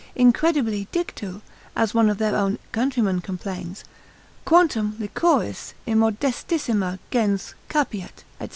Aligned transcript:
Incredibile 0.17 0.87
dictu, 0.91 1.41
as 1.75 1.93
one 1.93 2.09
of 2.09 2.17
their 2.17 2.35
own 2.35 2.57
countrymen 2.71 3.19
complains: 3.21 3.83
Quantum 4.45 4.95
liquoris 4.99 5.75
immodestissima 5.85 6.97
gens 7.11 7.53
capiat, 7.69 8.23
&c. 8.41 8.49